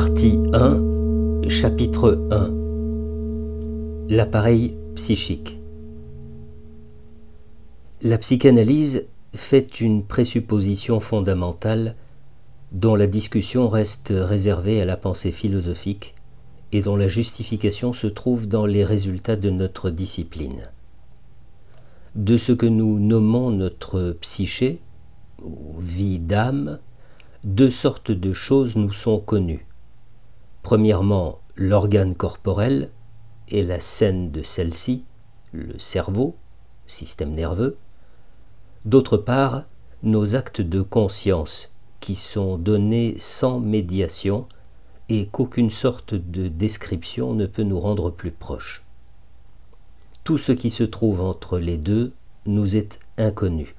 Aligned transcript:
Partie 0.00 0.38
1, 0.52 1.48
chapitre 1.48 2.24
1 2.30 4.14
L'appareil 4.14 4.78
psychique 4.94 5.58
La 8.00 8.16
psychanalyse 8.18 9.08
fait 9.34 9.80
une 9.80 10.04
présupposition 10.04 11.00
fondamentale 11.00 11.96
dont 12.70 12.94
la 12.94 13.08
discussion 13.08 13.68
reste 13.68 14.14
réservée 14.16 14.80
à 14.80 14.84
la 14.84 14.96
pensée 14.96 15.32
philosophique 15.32 16.14
et 16.70 16.80
dont 16.80 16.94
la 16.94 17.08
justification 17.08 17.92
se 17.92 18.06
trouve 18.06 18.46
dans 18.46 18.66
les 18.66 18.84
résultats 18.84 19.34
de 19.34 19.50
notre 19.50 19.90
discipline. 19.90 20.70
De 22.14 22.36
ce 22.36 22.52
que 22.52 22.66
nous 22.66 23.00
nommons 23.00 23.50
notre 23.50 24.16
psyché, 24.20 24.78
ou 25.42 25.74
vie 25.76 26.20
d'âme, 26.20 26.78
deux 27.42 27.70
sortes 27.70 28.12
de 28.12 28.32
choses 28.32 28.76
nous 28.76 28.92
sont 28.92 29.18
connues. 29.18 29.67
Premièrement, 30.68 31.38
l'organe 31.56 32.14
corporel 32.14 32.90
et 33.48 33.62
la 33.62 33.80
scène 33.80 34.30
de 34.30 34.42
celle-ci, 34.42 35.06
le 35.52 35.78
cerveau, 35.78 36.36
système 36.86 37.32
nerveux. 37.32 37.78
D'autre 38.84 39.16
part, 39.16 39.62
nos 40.02 40.36
actes 40.36 40.60
de 40.60 40.82
conscience 40.82 41.74
qui 42.00 42.14
sont 42.14 42.58
donnés 42.58 43.14
sans 43.16 43.60
médiation 43.60 44.46
et 45.08 45.28
qu'aucune 45.28 45.70
sorte 45.70 46.12
de 46.12 46.48
description 46.48 47.32
ne 47.32 47.46
peut 47.46 47.62
nous 47.62 47.80
rendre 47.80 48.10
plus 48.10 48.30
proches. 48.30 48.84
Tout 50.22 50.36
ce 50.36 50.52
qui 50.52 50.68
se 50.68 50.84
trouve 50.84 51.22
entre 51.22 51.58
les 51.58 51.78
deux 51.78 52.12
nous 52.44 52.76
est 52.76 53.00
inconnu. 53.16 53.74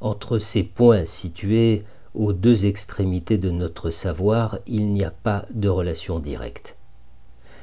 Entre 0.00 0.38
ces 0.38 0.62
points 0.62 1.04
situés 1.04 1.82
aux 2.14 2.32
deux 2.32 2.66
extrémités 2.66 3.38
de 3.38 3.50
notre 3.50 3.90
savoir, 3.90 4.58
il 4.66 4.92
n'y 4.92 5.04
a 5.04 5.10
pas 5.10 5.46
de 5.50 5.68
relation 5.68 6.18
directe. 6.18 6.76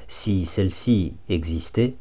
Si 0.08 0.46
celle-ci 0.46 1.14
existait, 1.30 1.96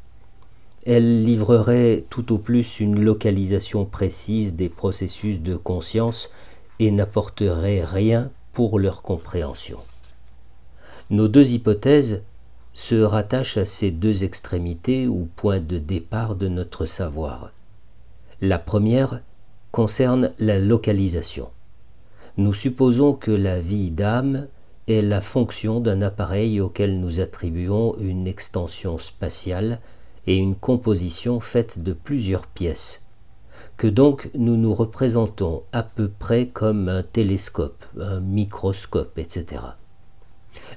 elle 0.85 1.23
livrerait 1.23 2.05
tout 2.09 2.33
au 2.33 2.37
plus 2.39 2.79
une 2.79 2.99
localisation 2.99 3.85
précise 3.85 4.55
des 4.55 4.69
processus 4.69 5.41
de 5.41 5.55
conscience 5.55 6.31
et 6.79 6.89
n'apporterait 6.89 7.83
rien 7.83 8.31
pour 8.53 8.79
leur 8.79 9.03
compréhension. 9.03 9.79
Nos 11.11 11.27
deux 11.27 11.51
hypothèses 11.51 12.23
se 12.73 12.95
rattachent 12.95 13.57
à 13.57 13.65
ces 13.65 13.91
deux 13.91 14.23
extrémités 14.23 15.07
ou 15.07 15.27
points 15.35 15.59
de 15.59 15.77
départ 15.77 16.35
de 16.35 16.47
notre 16.47 16.85
savoir. 16.85 17.51
La 18.41 18.57
première 18.57 19.21
concerne 19.71 20.31
la 20.39 20.57
localisation 20.57 21.49
nous 22.39 22.53
supposons 22.53 23.11
que 23.13 23.31
la 23.31 23.59
vie 23.59 23.91
d'âme 23.91 24.47
est 24.87 25.01
la 25.01 25.19
fonction 25.19 25.81
d'un 25.81 26.01
appareil 26.01 26.61
auquel 26.61 27.01
nous 27.01 27.19
attribuons 27.19 27.97
une 27.99 28.27
extension 28.27 28.97
spatiale 28.97 29.81
et 30.25 30.37
une 30.37 30.55
composition 30.55 31.41
faite 31.41 31.79
de 31.83 31.91
plusieurs 31.91 32.47
pièces, 32.47 33.01
que 33.75 33.87
donc 33.87 34.29
nous 34.35 34.55
nous 34.55 34.73
représentons 34.73 35.63
à 35.73 35.83
peu 35.83 36.07
près 36.07 36.47
comme 36.47 36.87
un 36.87 37.03
télescope, 37.03 37.83
un 37.99 38.21
microscope, 38.21 39.19
etc. 39.19 39.61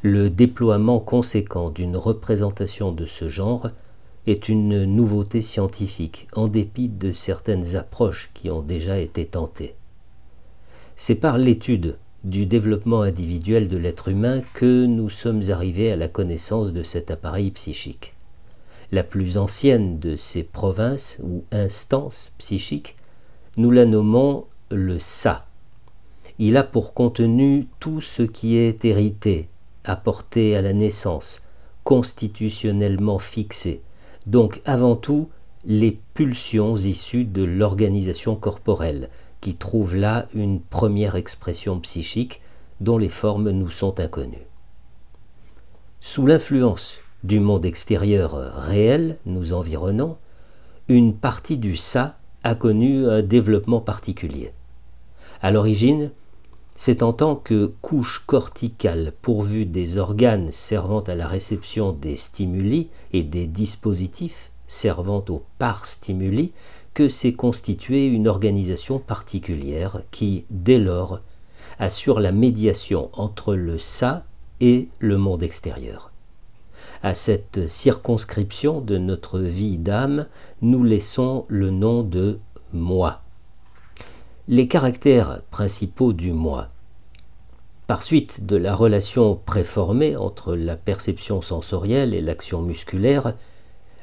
Le 0.02 0.30
déploiement 0.30 0.98
conséquent 0.98 1.70
d'une 1.70 1.96
représentation 1.96 2.90
de 2.90 3.06
ce 3.06 3.28
genre 3.28 3.70
est 4.26 4.48
une 4.48 4.84
nouveauté 4.84 5.40
scientifique, 5.40 6.26
en 6.34 6.48
dépit 6.48 6.88
de 6.88 7.12
certaines 7.12 7.76
approches 7.76 8.32
qui 8.34 8.50
ont 8.50 8.62
déjà 8.62 8.98
été 8.98 9.26
tentées. 9.26 9.76
C'est 10.96 11.16
par 11.16 11.38
l'étude 11.38 11.96
du 12.24 12.46
développement 12.46 13.02
individuel 13.02 13.66
de 13.68 13.76
l'être 13.76 14.08
humain 14.08 14.42
que 14.54 14.86
nous 14.86 15.10
sommes 15.10 15.42
arrivés 15.50 15.90
à 15.90 15.96
la 15.96 16.08
connaissance 16.08 16.72
de 16.72 16.82
cet 16.82 17.10
appareil 17.10 17.50
psychique. 17.50 18.14
La 18.92 19.02
plus 19.02 19.38
ancienne 19.38 19.98
de 19.98 20.16
ces 20.16 20.44
provinces 20.44 21.18
ou 21.22 21.44
instances 21.50 22.34
psychiques, 22.38 22.96
nous 23.56 23.70
la 23.70 23.86
nommons 23.86 24.44
le 24.70 24.98
ça. 24.98 25.46
Il 26.38 26.56
a 26.56 26.62
pour 26.62 26.94
contenu 26.94 27.66
tout 27.80 28.00
ce 28.00 28.22
qui 28.22 28.56
est 28.56 28.84
hérité, 28.84 29.48
apporté 29.84 30.56
à 30.56 30.62
la 30.62 30.72
naissance, 30.72 31.46
constitutionnellement 31.84 33.18
fixé, 33.18 33.82
donc 34.26 34.60
avant 34.64 34.96
tout 34.96 35.28
les 35.64 35.98
pulsions 36.14 36.76
issues 36.76 37.24
de 37.24 37.42
l'organisation 37.42 38.36
corporelle, 38.36 39.10
qui 39.42 39.56
trouve 39.56 39.96
là 39.96 40.26
une 40.32 40.60
première 40.60 41.16
expression 41.16 41.78
psychique 41.80 42.40
dont 42.80 42.96
les 42.96 43.10
formes 43.10 43.50
nous 43.50 43.68
sont 43.68 44.00
inconnues. 44.00 44.46
Sous 46.00 46.26
l'influence 46.26 47.00
du 47.24 47.40
monde 47.40 47.66
extérieur 47.66 48.32
réel 48.56 49.18
nous 49.26 49.52
environnant, 49.52 50.16
une 50.88 51.14
partie 51.14 51.58
du 51.58 51.76
ça 51.76 52.16
a 52.44 52.54
connu 52.54 53.06
un 53.06 53.22
développement 53.22 53.80
particulier. 53.80 54.52
À 55.42 55.50
l'origine, 55.50 56.10
c'est 56.74 57.02
en 57.02 57.12
tant 57.12 57.36
que 57.36 57.72
couche 57.82 58.22
corticale 58.26 59.12
pourvue 59.22 59.66
des 59.66 59.98
organes 59.98 60.50
servant 60.50 61.00
à 61.00 61.14
la 61.14 61.26
réception 61.26 61.92
des 61.92 62.16
stimuli 62.16 62.88
et 63.12 63.22
des 63.22 63.46
dispositifs 63.46 64.50
servant 64.66 65.24
aux 65.28 65.42
par-stimuli 65.58 66.52
que 66.94 67.08
s'est 67.08 67.32
constituée 67.32 68.06
une 68.06 68.28
organisation 68.28 68.98
particulière 68.98 70.02
qui, 70.10 70.44
dès 70.50 70.78
lors, 70.78 71.20
assure 71.78 72.20
la 72.20 72.32
médiation 72.32 73.10
entre 73.12 73.54
le 73.54 73.78
ça 73.78 74.24
et 74.60 74.88
le 74.98 75.16
monde 75.16 75.42
extérieur. 75.42 76.12
À 77.02 77.14
cette 77.14 77.68
circonscription 77.68 78.80
de 78.80 78.98
notre 78.98 79.38
vie 79.38 79.78
d'âme, 79.78 80.26
nous 80.60 80.84
laissons 80.84 81.44
le 81.48 81.70
nom 81.70 82.02
de 82.02 82.38
moi. 82.72 83.22
Les 84.48 84.68
caractères 84.68 85.42
principaux 85.50 86.12
du 86.12 86.32
moi. 86.32 86.68
Par 87.86 88.02
suite 88.02 88.46
de 88.46 88.56
la 88.56 88.74
relation 88.74 89.34
préformée 89.34 90.16
entre 90.16 90.54
la 90.54 90.76
perception 90.76 91.42
sensorielle 91.42 92.14
et 92.14 92.20
l'action 92.20 92.62
musculaire, 92.62 93.34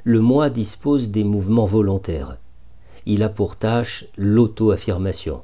le 0.03 0.19
moi 0.19 0.49
dispose 0.49 1.09
des 1.09 1.23
mouvements 1.23 1.65
volontaires 1.65 2.37
il 3.09 3.23
a 3.23 3.29
pour 3.29 3.55
tâche 3.55 4.05
l'auto-affirmation, 4.17 5.41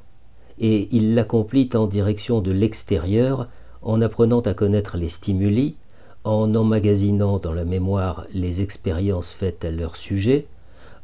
et 0.60 0.86
il 0.94 1.16
l'accomplit 1.16 1.68
en 1.74 1.88
direction 1.88 2.40
de 2.40 2.52
l'extérieur 2.52 3.48
en 3.82 4.00
apprenant 4.00 4.38
à 4.38 4.54
connaître 4.54 4.96
les 4.96 5.08
stimuli, 5.08 5.74
en 6.22 6.54
emmagasinant 6.54 7.40
dans 7.40 7.52
la 7.52 7.64
mémoire 7.64 8.24
les 8.32 8.62
expériences 8.62 9.32
faites 9.32 9.64
à 9.64 9.72
leur 9.72 9.96
sujet, 9.96 10.46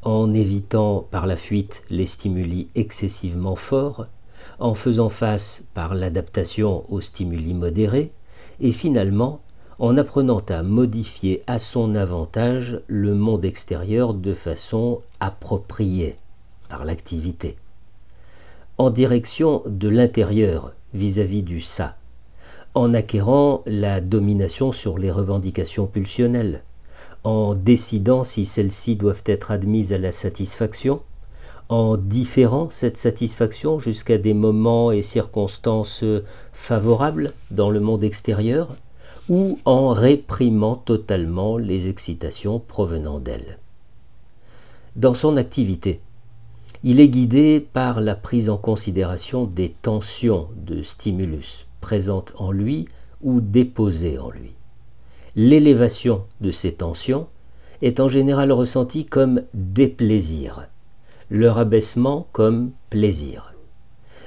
en 0.03 0.33
évitant 0.33 1.05
par 1.11 1.27
la 1.27 1.35
fuite 1.35 1.83
les 1.91 2.07
stimuli 2.07 2.69
excessivement 2.77 3.57
forts, 3.57 4.07
en 4.61 4.75
faisant 4.75 5.09
face 5.09 5.65
par 5.75 5.97
l'adaptation 5.97 6.85
aux 6.93 7.01
stimuli 7.01 7.55
modérés, 7.55 8.13
et 8.61 8.71
finalement 8.71 9.41
en 9.81 9.97
apprenant 9.97 10.43
à 10.49 10.63
modifier 10.63 11.43
à 11.49 11.59
son 11.59 11.97
avantage 11.97 12.81
le 12.87 13.17
monde 13.17 13.45
extérieur 13.45 14.15
de 14.15 14.33
façon 14.33 15.01
appropriée 15.19 16.15
l'activité, 16.85 17.57
en 18.79 18.91
direction 18.91 19.63
de 19.67 19.89
l'intérieur 19.89 20.73
vis-à-vis 20.95 21.43
du 21.43 21.61
ça, 21.61 21.97
en 22.75 22.95
acquérant 22.95 23.63
la 23.67 24.01
domination 24.01 24.73
sur 24.73 24.99
les 24.99 25.11
revendications 25.11 25.87
pulsionnelles, 25.87 26.63
en 27.25 27.55
décidant 27.55 28.25
si 28.25 28.45
celles-ci 28.45 28.97
doivent 28.97 29.23
être 29.27 29.51
admises 29.51 29.93
à 29.93 29.99
la 29.99 30.13
satisfaction, 30.13 31.03
en 31.69 31.97
différant 31.97 32.69
cette 32.71 32.97
satisfaction 32.97 33.79
jusqu'à 33.79 34.19
des 34.19 34.35
moments 34.35 34.91
et 34.91 35.03
circonstances 35.03 36.05
favorables 36.53 37.33
dans 37.51 37.71
le 37.71 37.81
monde 37.81 38.05
extérieur, 38.05 38.77
ou 39.29 39.59
en 39.65 39.91
réprimant 39.91 40.77
totalement 40.77 41.57
les 41.57 41.89
excitations 41.89 42.59
provenant 42.59 43.21
d'elle. 43.21 43.59
Dans 44.97 45.15
son 45.15 45.37
activité, 45.37 46.01
il 46.85 46.99
est 46.99 47.09
guidé 47.09 47.61
par 47.61 48.01
la 48.01 48.17
prise 48.17 48.51
en 48.51 48.57
considération 48.57 49.45
des 49.45 49.69
tensions 49.69 50.49
de 50.57 50.83
stimulus 50.83 51.67
présentes 51.81 52.35
en 52.39 52.51
lui 52.51 52.89
ou 53.21 53.41
déposées 53.41 54.19
en 54.19 54.31
lui. 54.31 54.55
L'élévation 55.37 56.25
de 56.41 56.51
ces 56.51 56.73
tensions 56.73 57.29
est 57.83 58.01
en 58.01 58.09
général 58.09 58.51
ressentie 58.51 59.05
comme 59.05 59.43
déplaisir, 59.55 60.69
leur 61.31 61.59
abaissement 61.59 62.27
comme 62.33 62.73
plaisir. 62.91 63.55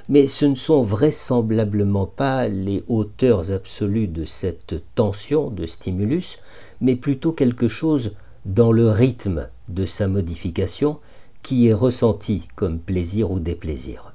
Mais 0.08 0.26
ce 0.26 0.46
ne 0.46 0.54
sont 0.54 0.80
vraisemblablement 0.80 2.06
pas 2.06 2.48
les 2.48 2.84
hauteurs 2.86 3.52
absolues 3.52 4.08
de 4.08 4.24
cette 4.24 4.82
tension 4.94 5.50
de 5.50 5.66
stimulus, 5.66 6.38
mais 6.80 6.96
plutôt 6.96 7.32
quelque 7.32 7.68
chose 7.68 8.12
dans 8.46 8.72
le 8.72 8.88
rythme 8.88 9.48
de 9.68 9.84
sa 9.84 10.06
modification 10.06 11.00
qui 11.46 11.68
est 11.68 11.72
ressenti 11.72 12.42
comme 12.56 12.80
plaisir 12.80 13.30
ou 13.30 13.38
déplaisir. 13.38 14.14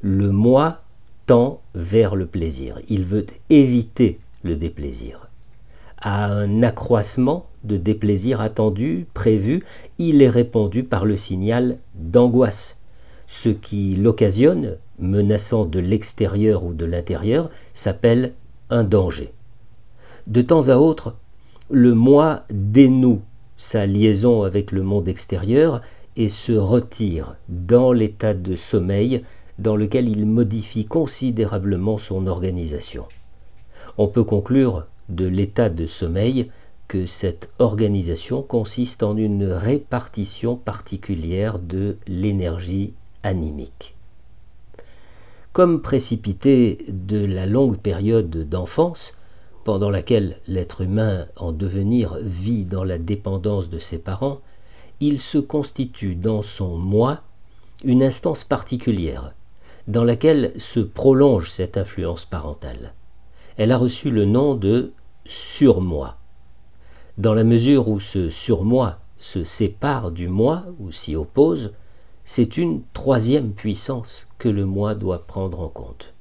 Le 0.00 0.30
moi 0.30 0.82
tend 1.26 1.60
vers 1.74 2.14
le 2.14 2.24
plaisir, 2.24 2.78
il 2.88 3.02
veut 3.02 3.26
éviter 3.50 4.20
le 4.44 4.54
déplaisir. 4.54 5.28
à 6.00 6.26
un 6.26 6.62
accroissement 6.62 7.46
de 7.64 7.76
déplaisir 7.76 8.40
attendu, 8.40 9.06
prévu, 9.12 9.64
il 9.98 10.22
est 10.22 10.28
répondu 10.28 10.84
par 10.84 11.04
le 11.04 11.16
signal 11.16 11.78
d'angoisse. 11.96 12.84
Ce 13.26 13.48
qui 13.48 13.96
l'occasionne, 13.96 14.76
menaçant 15.00 15.64
de 15.64 15.80
l'extérieur 15.80 16.64
ou 16.64 16.74
de 16.74 16.84
l'intérieur, 16.84 17.50
s'appelle 17.74 18.34
un 18.70 18.84
danger. 18.84 19.32
De 20.28 20.42
temps 20.42 20.68
à 20.68 20.76
autre, 20.76 21.16
le 21.70 21.94
moi 21.94 22.44
dénoue 22.52 23.22
sa 23.62 23.86
liaison 23.86 24.42
avec 24.42 24.72
le 24.72 24.82
monde 24.82 25.06
extérieur 25.06 25.82
et 26.16 26.28
se 26.28 26.50
retire 26.50 27.36
dans 27.48 27.92
l'état 27.92 28.34
de 28.34 28.56
sommeil 28.56 29.22
dans 29.60 29.76
lequel 29.76 30.08
il 30.08 30.26
modifie 30.26 30.84
considérablement 30.84 31.96
son 31.96 32.26
organisation. 32.26 33.04
On 33.98 34.08
peut 34.08 34.24
conclure 34.24 34.86
de 35.08 35.26
l'état 35.26 35.68
de 35.68 35.86
sommeil 35.86 36.50
que 36.88 37.06
cette 37.06 37.52
organisation 37.60 38.42
consiste 38.42 39.04
en 39.04 39.16
une 39.16 39.44
répartition 39.44 40.56
particulière 40.56 41.60
de 41.60 41.98
l'énergie 42.08 42.94
animique. 43.22 43.94
Comme 45.52 45.82
précipité 45.82 46.84
de 46.88 47.24
la 47.24 47.46
longue 47.46 47.78
période 47.78 48.48
d'enfance, 48.48 49.21
pendant 49.64 49.90
laquelle 49.90 50.38
l'être 50.46 50.80
humain 50.80 51.26
en 51.36 51.52
devenir 51.52 52.16
vit 52.20 52.64
dans 52.64 52.84
la 52.84 52.98
dépendance 52.98 53.70
de 53.70 53.78
ses 53.78 53.98
parents, 53.98 54.40
il 55.00 55.18
se 55.18 55.38
constitue 55.38 56.14
dans 56.14 56.42
son 56.42 56.76
moi 56.76 57.20
une 57.84 58.02
instance 58.02 58.44
particulière, 58.44 59.34
dans 59.88 60.04
laquelle 60.04 60.52
se 60.56 60.80
prolonge 60.80 61.50
cette 61.50 61.76
influence 61.76 62.24
parentale. 62.24 62.94
Elle 63.56 63.72
a 63.72 63.76
reçu 63.76 64.10
le 64.10 64.24
nom 64.24 64.54
de 64.54 64.92
surmoi. 65.24 66.16
Dans 67.18 67.34
la 67.34 67.44
mesure 67.44 67.88
où 67.88 68.00
ce 68.00 68.30
surmoi 68.30 68.98
se 69.18 69.44
sépare 69.44 70.10
du 70.10 70.28
moi 70.28 70.64
ou 70.80 70.90
s'y 70.92 71.14
oppose, 71.14 71.72
c'est 72.24 72.56
une 72.56 72.82
troisième 72.92 73.52
puissance 73.52 74.28
que 74.38 74.48
le 74.48 74.64
moi 74.64 74.94
doit 74.94 75.26
prendre 75.26 75.60
en 75.60 75.68
compte. 75.68 76.14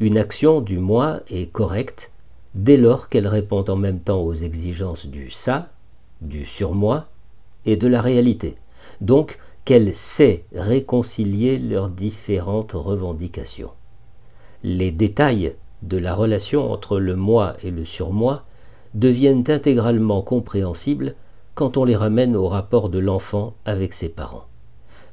Une 0.00 0.18
action 0.18 0.60
du 0.60 0.78
moi 0.78 1.20
est 1.28 1.50
correcte 1.50 2.10
dès 2.56 2.78
lors 2.78 3.10
qu'elle 3.10 3.28
répond 3.28 3.64
en 3.68 3.76
même 3.76 4.00
temps 4.00 4.22
aux 4.22 4.32
exigences 4.32 5.06
du 5.06 5.30
ça, 5.30 5.68
du 6.22 6.46
surmoi 6.46 7.06
et 7.66 7.76
de 7.76 7.86
la 7.86 8.00
réalité, 8.00 8.56
donc 9.02 9.38
qu'elle 9.66 9.94
sait 9.94 10.44
réconcilier 10.54 11.58
leurs 11.58 11.90
différentes 11.90 12.72
revendications. 12.72 13.72
Les 14.62 14.90
détails 14.90 15.54
de 15.82 15.98
la 15.98 16.14
relation 16.14 16.72
entre 16.72 16.98
le 16.98 17.14
moi 17.14 17.54
et 17.62 17.70
le 17.70 17.84
surmoi 17.84 18.44
deviennent 18.94 19.44
intégralement 19.48 20.22
compréhensibles 20.22 21.14
quand 21.54 21.76
on 21.76 21.84
les 21.84 21.96
ramène 21.96 22.36
au 22.36 22.48
rapport 22.48 22.88
de 22.88 22.98
l'enfant 22.98 23.54
avec 23.66 23.92
ses 23.92 24.08
parents. 24.08 24.46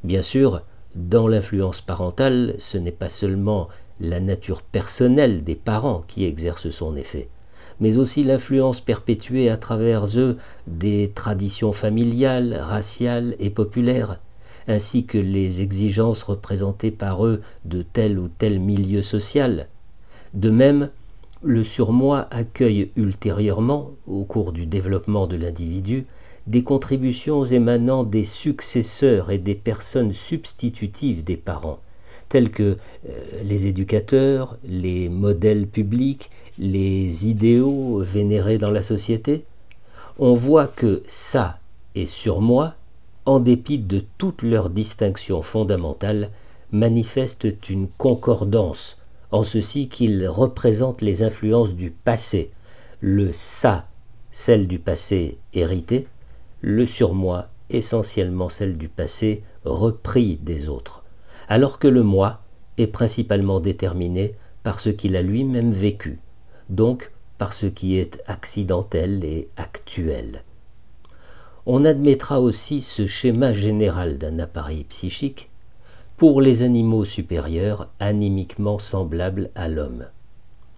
Bien 0.06 0.22
sûr, 0.22 0.62
dans 0.96 1.28
l'influence 1.28 1.82
parentale, 1.82 2.56
ce 2.58 2.78
n'est 2.78 2.92
pas 2.92 3.10
seulement 3.10 3.68
la 4.00 4.20
nature 4.20 4.62
personnelle 4.62 5.44
des 5.44 5.56
parents 5.56 6.04
qui 6.08 6.26
exerce 6.26 6.70
son 6.70 6.96
effet, 6.96 7.30
mais 7.80 7.98
aussi 7.98 8.24
l'influence 8.24 8.82
perpétuée 8.82 9.50
à 9.50 9.58
travers 9.58 10.06
eux 10.18 10.38
des 10.68 11.12
traditions 11.14 11.72
familiales, 11.72 12.56
raciales 12.56 13.36
et 13.40 13.50
populaires, 13.50 14.20
ainsi 14.68 15.06
que 15.06 15.18
les 15.18 15.62
exigences 15.62 16.24
représentées 16.24 16.92
par 16.92 17.26
eux 17.26 17.42
de 17.66 17.82
tel 17.82 18.20
ou 18.20 18.30
tel 18.30 18.60
milieu 18.60 19.02
social. 19.02 19.68
De 20.34 20.50
même, 20.50 20.90
le 21.42 21.64
surmoi 21.64 22.28
accueille 22.32 22.92
ultérieurement, 22.96 23.92
au 24.08 24.24
cours 24.24 24.54
du 24.54 24.66
développement 24.66 25.28
de 25.28 25.36
l'individu, 25.36 26.06
des 26.48 26.64
contributions 26.64 27.44
émanant 27.44 28.04
des 28.04 28.24
successeurs 28.24 29.32
et 29.32 29.38
des 29.38 29.56
personnes 29.56 30.14
substitutives 30.14 31.24
des 31.24 31.38
parents, 31.38 31.80
tels 32.34 32.50
que 32.50 32.64
euh, 33.08 33.12
les 33.44 33.68
éducateurs, 33.68 34.58
les 34.66 35.08
modèles 35.08 35.68
publics, 35.68 36.32
les 36.58 37.28
idéaux 37.28 38.00
vénérés 38.00 38.58
dans 38.58 38.72
la 38.72 38.82
société, 38.82 39.46
on 40.18 40.34
voit 40.34 40.66
que 40.66 41.04
ça 41.06 41.60
et 41.94 42.08
sur 42.08 42.42
moi, 42.42 42.74
en 43.28 43.40
dépit 43.40 43.78
de 43.78 44.02
toutes 44.18 44.42
leurs 44.42 44.72
distinctions 44.72 45.44
fondamentales, 45.44 46.32
manifestent 46.72 47.70
une 47.70 47.88
concordance, 48.00 48.98
en 49.30 49.44
ceci 49.44 49.88
qu'ils 49.88 50.28
représentent 50.28 51.04
les 51.04 51.22
influences 51.22 51.76
du 51.76 51.92
passé, 51.92 52.50
le 53.00 53.32
ça, 53.32 53.86
celle 54.32 54.68
du 54.68 54.80
passé 54.80 55.38
hérité, 55.54 56.08
le 56.62 56.88
surmoi 56.88 57.50
essentiellement 57.70 58.50
celle 58.50 58.80
du 58.80 58.90
passé 58.90 59.44
repris 59.66 60.38
des 60.38 60.68
autres, 60.68 61.03
alors 61.48 61.80
que 61.80 61.88
le 61.88 62.04
moi 62.04 62.42
est 62.78 62.88
principalement 62.88 63.60
déterminé 63.60 64.36
par 64.64 64.80
ce 64.80 64.90
qu'il 64.90 65.16
a 65.16 65.22
lui-même 65.22 65.72
vécu, 65.72 66.20
donc 66.70 67.12
par 67.38 67.54
ce 67.54 67.66
qui 67.66 67.98
est 67.98 68.22
accidentel 68.28 69.24
et 69.24 69.50
actuel. 69.58 70.44
On 71.66 71.86
admettra 71.86 72.42
aussi 72.42 72.82
ce 72.82 73.08
schéma 73.08 73.54
général 73.54 74.18
d'un 74.18 74.40
appareil 74.40 74.84
psychique 74.86 75.50
pour 76.18 76.42
les 76.42 76.64
animaux 76.64 77.06
supérieurs 77.06 77.90
animiquement 78.00 78.80
semblables 78.80 79.50
à 79.56 79.68
l'homme. 79.68 80.06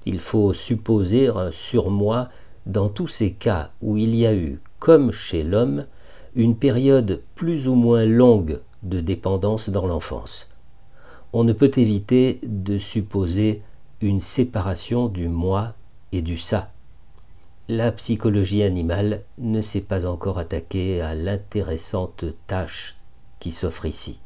Il 0.05 0.19
faut 0.19 0.53
supposer 0.53 1.27
un 1.29 1.51
surmoi 1.51 2.29
dans 2.65 2.89
tous 2.89 3.07
ces 3.07 3.33
cas 3.33 3.71
où 3.81 3.97
il 3.97 4.15
y 4.15 4.25
a 4.25 4.33
eu 4.33 4.59
comme 4.79 5.11
chez 5.11 5.43
l'homme, 5.43 5.85
une 6.35 6.55
période 6.55 7.21
plus 7.33 7.67
ou 7.67 7.75
moins 7.75 8.05
longue 8.05 8.59
de 8.83 8.99
dépendance 8.99 9.69
dans 9.69 9.87
l'enfance. 9.87 10.49
On 11.37 11.43
ne 11.43 11.51
peut 11.51 11.71
éviter 11.75 12.39
de 12.43 12.77
supposer 12.77 13.61
une 13.99 14.21
séparation 14.21 15.09
du 15.09 15.27
moi 15.27 15.73
et 16.13 16.21
du 16.21 16.37
ça. 16.37 16.71
La 17.67 17.91
psychologie 17.91 18.63
animale 18.63 19.21
ne 19.37 19.59
s'est 19.59 19.81
pas 19.81 20.05
encore 20.05 20.39
attaquée 20.39 21.01
à 21.01 21.13
l'intéressante 21.13 22.23
tâche 22.47 22.95
qui 23.41 23.51
s'offre 23.51 23.85
ici. 23.85 24.21